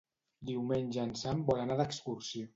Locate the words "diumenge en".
0.49-1.13